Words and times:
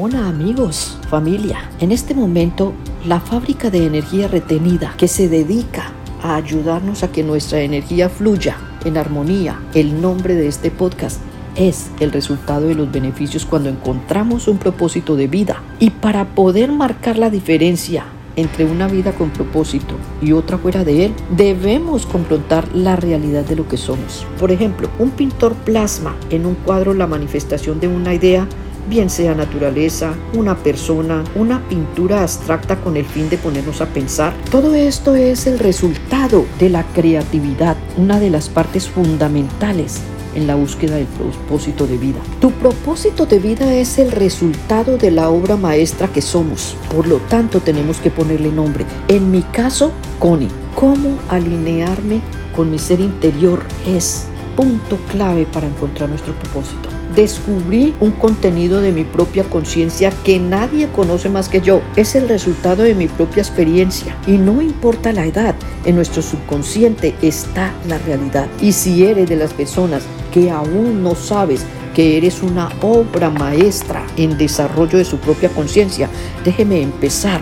Hola 0.00 0.28
amigos, 0.28 0.96
familia. 1.10 1.72
En 1.80 1.90
este 1.90 2.14
momento, 2.14 2.72
la 3.04 3.18
fábrica 3.18 3.68
de 3.68 3.84
energía 3.84 4.28
retenida 4.28 4.94
que 4.96 5.08
se 5.08 5.28
dedica 5.28 5.90
a 6.22 6.36
ayudarnos 6.36 7.02
a 7.02 7.10
que 7.10 7.24
nuestra 7.24 7.62
energía 7.62 8.08
fluya 8.08 8.58
en 8.84 8.96
armonía, 8.96 9.60
el 9.74 10.00
nombre 10.00 10.36
de 10.36 10.46
este 10.46 10.70
podcast 10.70 11.20
es 11.56 11.90
el 11.98 12.12
resultado 12.12 12.68
de 12.68 12.76
los 12.76 12.92
beneficios 12.92 13.44
cuando 13.44 13.70
encontramos 13.70 14.46
un 14.46 14.58
propósito 14.58 15.16
de 15.16 15.26
vida. 15.26 15.64
Y 15.80 15.90
para 15.90 16.26
poder 16.26 16.70
marcar 16.70 17.18
la 17.18 17.28
diferencia 17.28 18.04
entre 18.36 18.66
una 18.66 18.86
vida 18.86 19.10
con 19.10 19.30
propósito 19.30 19.96
y 20.22 20.30
otra 20.30 20.58
fuera 20.58 20.84
de 20.84 21.06
él, 21.06 21.14
debemos 21.36 22.06
confrontar 22.06 22.68
la 22.72 22.94
realidad 22.94 23.44
de 23.44 23.56
lo 23.56 23.66
que 23.66 23.76
somos. 23.76 24.24
Por 24.38 24.52
ejemplo, 24.52 24.88
un 25.00 25.10
pintor 25.10 25.54
plasma 25.54 26.14
en 26.30 26.46
un 26.46 26.54
cuadro 26.54 26.94
la 26.94 27.08
manifestación 27.08 27.80
de 27.80 27.88
una 27.88 28.14
idea 28.14 28.46
bien 28.88 29.10
sea 29.10 29.34
naturaleza, 29.34 30.14
una 30.34 30.56
persona, 30.56 31.24
una 31.34 31.66
pintura 31.68 32.22
abstracta 32.22 32.76
con 32.80 32.96
el 32.96 33.04
fin 33.04 33.28
de 33.28 33.38
ponernos 33.38 33.80
a 33.80 33.86
pensar. 33.86 34.34
Todo 34.50 34.74
esto 34.74 35.14
es 35.14 35.46
el 35.46 35.58
resultado 35.58 36.46
de 36.58 36.70
la 36.70 36.84
creatividad, 36.84 37.76
una 37.96 38.18
de 38.18 38.30
las 38.30 38.48
partes 38.48 38.88
fundamentales 38.88 40.00
en 40.34 40.46
la 40.46 40.54
búsqueda 40.54 40.96
del 40.96 41.06
propósito 41.06 41.86
de 41.86 41.98
vida. 41.98 42.18
Tu 42.40 42.50
propósito 42.52 43.26
de 43.26 43.38
vida 43.38 43.74
es 43.74 43.98
el 43.98 44.12
resultado 44.12 44.96
de 44.96 45.10
la 45.10 45.30
obra 45.30 45.56
maestra 45.56 46.08
que 46.08 46.22
somos. 46.22 46.76
Por 46.94 47.08
lo 47.08 47.16
tanto, 47.16 47.60
tenemos 47.60 47.98
que 47.98 48.10
ponerle 48.10 48.50
nombre. 48.52 48.84
En 49.08 49.30
mi 49.30 49.42
caso, 49.42 49.92
Connie. 50.18 50.48
¿Cómo 50.74 51.18
alinearme 51.28 52.20
con 52.54 52.70
mi 52.70 52.78
ser 52.78 53.00
interior? 53.00 53.62
Es 53.84 54.26
punto 54.58 54.98
clave 55.12 55.46
para 55.46 55.68
encontrar 55.68 56.08
nuestro 56.08 56.34
propósito 56.34 56.88
descubrí 57.14 57.94
un 58.00 58.10
contenido 58.10 58.80
de 58.80 58.92
mi 58.92 59.04
propia 59.04 59.44
conciencia 59.44 60.12
que 60.24 60.38
nadie 60.38 60.88
conoce 60.88 61.28
más 61.28 61.48
que 61.48 61.60
yo. 61.60 61.80
Es 61.96 62.14
el 62.14 62.28
resultado 62.28 62.82
de 62.82 62.94
mi 62.94 63.06
propia 63.06 63.42
experiencia 63.42 64.16
y 64.26 64.32
no 64.32 64.60
importa 64.60 65.12
la 65.12 65.26
edad, 65.26 65.54
en 65.84 65.96
nuestro 65.96 66.22
subconsciente 66.22 67.14
está 67.22 67.72
la 67.88 67.98
realidad. 67.98 68.48
Y 68.60 68.72
si 68.72 69.04
eres 69.04 69.28
de 69.28 69.36
las 69.36 69.52
personas 69.54 70.02
que 70.32 70.50
aún 70.50 71.02
no 71.02 71.14
sabes 71.14 71.64
que 71.94 72.16
eres 72.16 72.42
una 72.42 72.68
obra 72.82 73.30
maestra 73.30 74.06
en 74.16 74.38
desarrollo 74.38 74.98
de 74.98 75.04
su 75.04 75.18
propia 75.18 75.48
conciencia, 75.48 76.08
déjeme 76.44 76.82
empezar 76.82 77.40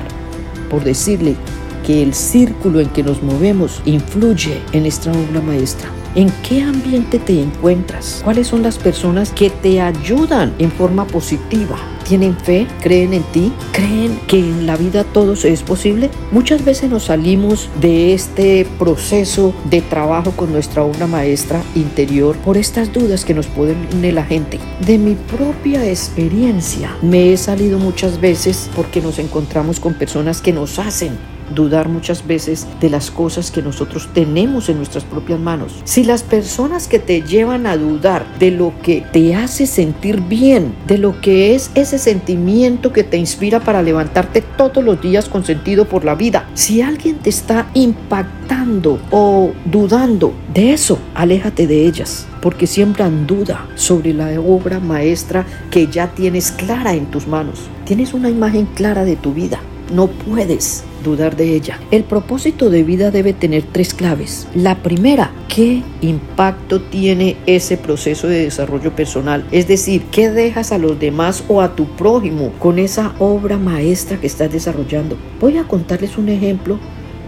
por 0.70 0.84
decirle 0.84 1.36
que 1.84 2.02
el 2.02 2.14
círculo 2.14 2.80
en 2.80 2.88
que 2.88 3.02
nos 3.02 3.22
movemos 3.22 3.82
influye 3.84 4.60
en 4.72 4.82
nuestra 4.82 5.12
obra 5.12 5.40
maestra. 5.40 5.90
¿En 6.16 6.32
qué 6.48 6.62
ambiente 6.62 7.18
te 7.18 7.42
encuentras? 7.42 8.22
¿Cuáles 8.24 8.46
son 8.46 8.62
las 8.62 8.78
personas 8.78 9.32
que 9.32 9.50
te 9.50 9.82
ayudan 9.82 10.54
en 10.58 10.72
forma 10.72 11.06
positiva? 11.06 11.76
¿Tienen 12.08 12.34
fe? 12.34 12.66
¿Creen 12.80 13.12
en 13.12 13.22
ti? 13.24 13.52
¿Creen 13.72 14.18
que 14.26 14.38
en 14.38 14.64
la 14.66 14.78
vida 14.78 15.04
todo 15.04 15.34
es 15.34 15.62
posible? 15.62 16.08
Muchas 16.32 16.64
veces 16.64 16.88
nos 16.88 17.04
salimos 17.04 17.68
de 17.82 18.14
este 18.14 18.66
proceso 18.78 19.52
de 19.68 19.82
trabajo 19.82 20.30
con 20.30 20.52
nuestra 20.52 20.84
obra 20.84 21.06
maestra 21.06 21.62
interior 21.74 22.34
por 22.36 22.56
estas 22.56 22.94
dudas 22.94 23.26
que 23.26 23.34
nos 23.34 23.46
ponen 23.48 23.76
la 24.14 24.24
gente. 24.24 24.58
De 24.86 24.96
mi 24.96 25.16
propia 25.16 25.86
experiencia 25.86 26.96
me 27.02 27.34
he 27.34 27.36
salido 27.36 27.78
muchas 27.78 28.22
veces 28.22 28.70
porque 28.74 29.02
nos 29.02 29.18
encontramos 29.18 29.80
con 29.80 29.92
personas 29.92 30.40
que 30.40 30.54
nos 30.54 30.78
hacen 30.78 31.35
dudar 31.54 31.88
muchas 31.88 32.26
veces 32.26 32.66
de 32.80 32.90
las 32.90 33.10
cosas 33.10 33.50
que 33.50 33.62
nosotros 33.62 34.08
tenemos 34.12 34.68
en 34.68 34.78
nuestras 34.78 35.04
propias 35.04 35.38
manos. 35.38 35.80
Si 35.84 36.04
las 36.04 36.22
personas 36.22 36.88
que 36.88 36.98
te 36.98 37.22
llevan 37.22 37.66
a 37.66 37.76
dudar 37.76 38.26
de 38.38 38.50
lo 38.50 38.72
que 38.82 39.02
te 39.12 39.34
hace 39.34 39.66
sentir 39.66 40.20
bien, 40.20 40.74
de 40.86 40.98
lo 40.98 41.20
que 41.20 41.54
es 41.54 41.70
ese 41.74 41.98
sentimiento 41.98 42.92
que 42.92 43.04
te 43.04 43.16
inspira 43.16 43.60
para 43.60 43.82
levantarte 43.82 44.42
todos 44.42 44.82
los 44.82 45.00
días 45.00 45.28
con 45.28 45.44
sentido 45.44 45.86
por 45.86 46.04
la 46.04 46.14
vida, 46.14 46.48
si 46.54 46.82
alguien 46.82 47.16
te 47.16 47.30
está 47.30 47.68
impactando 47.74 48.98
o 49.10 49.52
dudando 49.64 50.32
de 50.52 50.72
eso, 50.72 50.98
aléjate 51.14 51.66
de 51.66 51.86
ellas 51.86 52.26
porque 52.46 52.68
siembran 52.68 53.26
duda 53.26 53.66
sobre 53.74 54.14
la 54.14 54.40
obra 54.40 54.78
maestra 54.78 55.44
que 55.68 55.88
ya 55.88 56.14
tienes 56.14 56.52
clara 56.52 56.94
en 56.94 57.06
tus 57.06 57.26
manos. 57.26 57.58
Tienes 57.84 58.14
una 58.14 58.30
imagen 58.30 58.66
clara 58.66 59.04
de 59.04 59.16
tu 59.16 59.34
vida. 59.34 59.60
No 59.92 60.06
puedes 60.06 60.84
dudar 61.06 61.36
de 61.36 61.54
ella. 61.54 61.78
El 61.90 62.04
propósito 62.04 62.68
de 62.68 62.82
vida 62.82 63.10
debe 63.10 63.32
tener 63.32 63.62
tres 63.62 63.94
claves. 63.94 64.46
La 64.54 64.82
primera, 64.82 65.30
¿qué 65.48 65.82
impacto 66.02 66.82
tiene 66.82 67.36
ese 67.46 67.76
proceso 67.76 68.26
de 68.26 68.42
desarrollo 68.42 68.94
personal? 68.94 69.46
Es 69.52 69.68
decir, 69.68 70.02
¿qué 70.10 70.30
dejas 70.30 70.72
a 70.72 70.78
los 70.78 70.98
demás 70.98 71.44
o 71.48 71.62
a 71.62 71.74
tu 71.74 71.86
prójimo 71.96 72.52
con 72.58 72.78
esa 72.78 73.14
obra 73.18 73.56
maestra 73.56 74.18
que 74.18 74.26
estás 74.26 74.52
desarrollando? 74.52 75.16
Voy 75.40 75.56
a 75.56 75.64
contarles 75.64 76.18
un 76.18 76.28
ejemplo. 76.28 76.78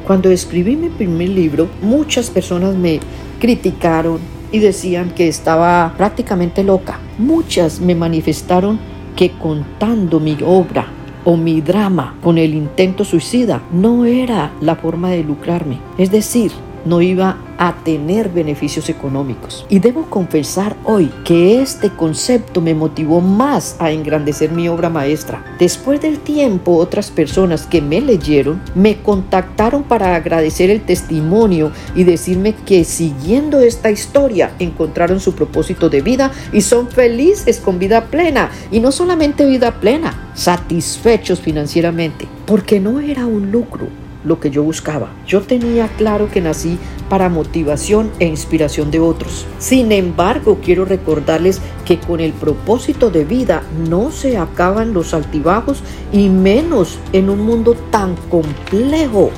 Cuando 0.07 0.31
escribí 0.31 0.77
mi 0.77 0.89
primer 0.89 1.29
libro, 1.29 1.69
muchas 1.81 2.31
personas 2.31 2.75
me 2.75 3.01
criticaron 3.39 4.19
y 4.51 4.59
decían 4.59 5.11
que 5.11 5.29
estaba 5.29 5.95
prácticamente 5.97 6.65
loca. 6.65 6.99
Muchas 7.19 7.81
me 7.81 7.95
manifestaron 7.95 8.79
que 9.15 9.31
contando 9.33 10.19
mi 10.21 10.37
obra 10.45 10.98
o 11.25 11.37
mi 11.37 11.61
drama 11.61 12.15
con 12.23 12.39
el 12.39 12.55
intento 12.55 13.05
suicida 13.05 13.63
no 13.73 14.05
era 14.05 14.53
la 14.61 14.77
forma 14.77 15.11
de 15.11 15.25
lucrarme. 15.25 15.79
Es 15.99 16.11
decir, 16.11 16.53
no 16.89 17.03
iba 17.03 17.37
a 17.59 17.75
tener 17.85 18.29
beneficios 18.29 18.89
económicos. 18.89 19.67
Y 19.69 19.81
debo 19.81 20.07
confesar 20.07 20.77
hoy 20.85 21.11
que 21.25 21.61
este 21.61 21.91
concepto 21.91 22.61
me 22.61 22.75
motivó 22.75 23.21
más 23.21 23.77
a 23.79 23.91
engrandecer 23.91 24.53
mi 24.53 24.69
obra 24.69 24.89
maestra. 24.89 25.45
Después 25.59 26.01
del 26.01 26.21
tiempo, 26.21 26.77
otras 26.77 27.11
personas 27.11 27.67
que 27.67 27.83
me 27.83 28.01
leyeron 28.01 28.63
me 28.75 29.03
contactaron 29.03 29.83
para 29.83 30.15
agradecer 30.15 30.71
el 30.71 30.83
testimonio 30.83 31.73
y 31.95 32.05
decirme 32.05 32.55
que 32.55 32.85
siguiendo 32.85 33.61
esta 33.61 33.91
historia 33.91 34.53
encontraron 34.59 35.21
su 35.21 35.35
propósito 35.35 35.91
de 35.91 36.01
vida 36.01 36.33
y 36.53 36.61
son 36.63 36.89
felices 36.89 37.59
con 37.59 37.79
vida 37.79 38.07
plena. 38.07 38.51
Y 38.71 38.81
no 38.81 38.93
solamente 38.93 39.45
vida 39.47 39.81
plena, 39.81 40.31
satisfechos 40.35 41.41
financieramente, 41.41 42.29
porque 42.47 42.81
no 42.81 43.01
era 43.01 43.27
un 43.27 43.51
lucro 43.51 43.89
lo 44.25 44.41
que 44.41 44.51
yo 44.51 44.63
buscaba. 44.63 45.11
Yo 45.27 45.43
tenía 45.43 45.89
claro 45.89 46.31
que 46.31 46.41
nací 46.41 46.79
para 47.09 47.29
motivación 47.29 48.11
e 48.19 48.27
inspiración 48.27 48.91
de 48.91 49.01
otros. 49.01 49.47
Sin 49.59 49.93
embargo, 49.93 50.59
quiero 50.63 50.85
recordarles 50.85 51.61
que 51.85 51.99
con 51.99 52.21
el 52.21 52.33
propósito 52.33 53.11
de 53.11 53.25
vida 53.25 53.63
no 53.89 54.11
se 54.11 54.37
acaban 54.37 54.93
los 54.93 55.15
altibajos 55.15 55.83
y 56.13 56.29
menos 56.29 56.99
en 57.13 57.31
un 57.31 57.41
mundo 57.41 57.75
tan 57.91 58.17
complejo 58.31 59.31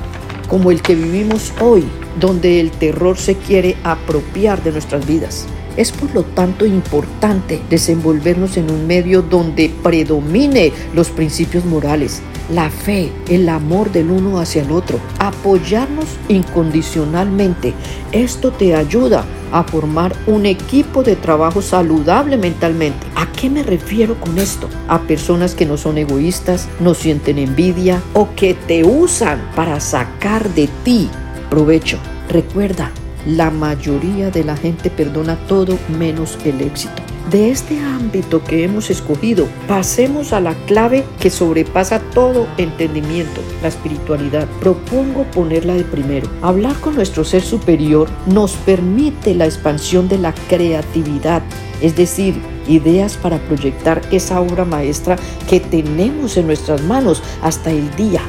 como 0.47 0.71
el 0.71 0.81
que 0.81 0.95
vivimos 0.95 1.53
hoy, 1.61 1.85
donde 2.19 2.59
el 2.59 2.71
terror 2.71 3.17
se 3.17 3.35
quiere 3.35 3.77
apropiar 3.83 4.61
de 4.63 4.73
nuestras 4.73 5.07
vidas. 5.07 5.47
Es 5.77 5.91
por 5.91 6.13
lo 6.13 6.23
tanto 6.23 6.65
importante 6.65 7.61
desenvolvernos 7.69 8.57
en 8.57 8.69
un 8.69 8.87
medio 8.87 9.21
donde 9.21 9.71
predomine 9.81 10.71
los 10.93 11.09
principios 11.09 11.65
morales, 11.65 12.21
la 12.53 12.69
fe, 12.69 13.11
el 13.29 13.47
amor 13.47 13.91
del 13.91 14.11
uno 14.11 14.39
hacia 14.39 14.63
el 14.63 14.71
otro, 14.71 14.99
apoyarnos 15.19 16.05
incondicionalmente. 16.27 17.73
Esto 18.11 18.51
te 18.51 18.75
ayuda 18.75 19.23
a 19.51 19.63
formar 19.63 20.15
un 20.27 20.45
equipo 20.45 21.03
de 21.03 21.15
trabajo 21.15 21.61
saludable 21.61 22.37
mentalmente. 22.37 23.05
¿A 23.15 23.31
qué 23.31 23.49
me 23.49 23.63
refiero 23.63 24.19
con 24.19 24.37
esto? 24.37 24.69
A 24.87 25.01
personas 25.01 25.55
que 25.55 25.65
no 25.65 25.77
son 25.77 25.97
egoístas, 25.97 26.67
no 26.79 26.93
sienten 26.93 27.37
envidia 27.37 28.01
o 28.13 28.29
que 28.35 28.53
te 28.53 28.83
usan 28.83 29.41
para 29.55 29.79
sacar 29.79 30.53
de 30.53 30.69
ti 30.83 31.09
provecho. 31.49 31.97
Recuerda, 32.29 32.91
la 33.25 33.51
mayoría 33.51 34.31
de 34.31 34.43
la 34.43 34.55
gente 34.55 34.89
perdona 34.89 35.35
todo 35.47 35.77
menos 35.97 36.37
el 36.45 36.61
éxito. 36.61 37.01
De 37.29 37.49
este 37.49 37.79
ámbito 37.79 38.43
que 38.43 38.65
hemos 38.65 38.89
escogido, 38.89 39.47
pasemos 39.67 40.33
a 40.33 40.41
la 40.41 40.53
clave 40.65 41.05
que 41.19 41.29
sobrepasa 41.29 41.99
todo 41.99 42.47
entendimiento, 42.57 43.41
la 43.61 43.69
espiritualidad. 43.69 44.47
Propongo 44.59 45.23
ponerla 45.31 45.75
de 45.75 45.83
primero. 45.83 46.27
Hablar 46.41 46.75
con 46.81 46.95
nuestro 46.95 47.23
ser 47.23 47.41
superior 47.41 48.09
nos 48.25 48.53
permite 48.55 49.33
la 49.33 49.45
expansión 49.45 50.09
de 50.09 50.17
la 50.17 50.33
creatividad, 50.49 51.41
es 51.79 51.95
decir, 51.95 52.35
ideas 52.67 53.15
para 53.15 53.37
proyectar 53.39 54.01
esa 54.11 54.41
obra 54.41 54.65
maestra 54.65 55.15
que 55.47 55.59
tenemos 55.59 56.35
en 56.37 56.47
nuestras 56.47 56.81
manos 56.83 57.21
hasta 57.41 57.71
el 57.71 57.95
día 57.95 58.21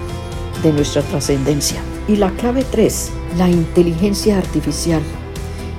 de 0.63 0.73
nuestra 0.73 1.03
trascendencia. 1.03 1.81
Y 2.09 2.17
la 2.17 2.31
clave 2.33 2.65
3, 2.71 3.11
la 3.39 3.49
inteligencia 3.49 4.39
artificial. 4.39 5.03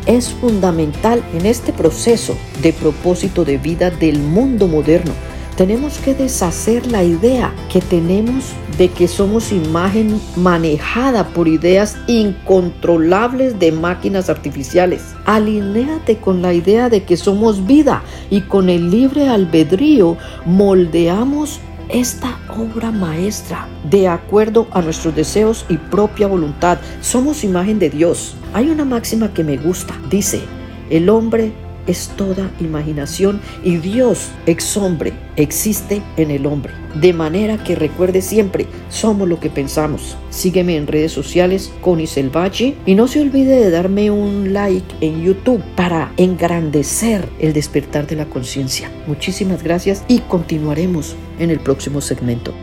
Es 0.05 0.29
fundamental 0.29 1.23
en 1.33 1.45
este 1.45 1.71
proceso 1.71 2.35
de 2.61 2.73
propósito 2.73 3.45
de 3.45 3.57
vida 3.57 3.89
del 3.89 4.19
mundo 4.19 4.67
moderno. 4.67 5.13
Tenemos 5.55 5.99
que 5.99 6.15
deshacer 6.15 6.87
la 6.87 7.03
idea 7.03 7.53
que 7.71 7.79
tenemos 7.79 8.53
de 8.77 8.89
que 8.89 9.07
somos 9.07 9.51
imagen 9.51 10.19
manejada 10.35 11.27
por 11.27 11.47
ideas 11.47 11.95
incontrolables 12.07 13.59
de 13.59 13.71
máquinas 13.71 14.29
artificiales. 14.29 15.03
Alinéate 15.25 16.17
con 16.17 16.41
la 16.41 16.53
idea 16.53 16.89
de 16.89 17.03
que 17.03 17.17
somos 17.17 17.67
vida 17.67 18.01
y 18.31 18.41
con 18.41 18.67
el 18.67 18.89
libre 18.89 19.29
albedrío 19.29 20.17
moldeamos 20.45 21.59
esta 21.89 22.39
obra 22.49 22.91
maestra 22.91 23.67
de 23.89 24.07
acuerdo 24.07 24.67
a 24.71 24.81
nuestros 24.81 25.15
deseos 25.15 25.65
y 25.69 25.77
propia 25.77 26.27
voluntad. 26.27 26.77
Somos 27.01 27.43
imagen 27.43 27.79
de 27.79 27.89
Dios. 27.89 28.35
Hay 28.53 28.69
una 28.69 28.85
máxima 28.85 29.33
que 29.33 29.43
me 29.43 29.57
gusta. 29.57 29.95
Dice, 30.09 30.41
el 30.89 31.09
hombre 31.09 31.53
es 31.87 32.09
toda 32.17 32.51
imaginación 32.59 33.41
y 33.63 33.77
Dios, 33.77 34.29
ex 34.45 34.77
hombre, 34.77 35.13
existe 35.35 36.01
en 36.17 36.31
el 36.31 36.45
hombre. 36.45 36.73
De 36.95 37.13
manera 37.13 37.63
que 37.63 37.75
recuerde 37.75 38.21
siempre, 38.21 38.67
somos 38.89 39.27
lo 39.27 39.39
que 39.39 39.49
pensamos. 39.49 40.15
Sígueme 40.29 40.75
en 40.77 40.87
redes 40.87 41.11
sociales, 41.11 41.71
Connie 41.81 42.07
Selvachi, 42.07 42.75
y 42.85 42.95
no 42.95 43.07
se 43.07 43.21
olvide 43.21 43.55
de 43.55 43.71
darme 43.71 44.11
un 44.11 44.53
like 44.53 44.95
en 45.01 45.23
YouTube 45.23 45.63
para 45.75 46.13
engrandecer 46.17 47.27
el 47.39 47.53
despertar 47.53 48.05
de 48.07 48.15
la 48.15 48.25
conciencia. 48.25 48.91
Muchísimas 49.07 49.63
gracias 49.63 50.03
y 50.07 50.19
continuaremos 50.19 51.15
en 51.39 51.49
el 51.49 51.59
próximo 51.59 51.99
segmento. 51.99 52.53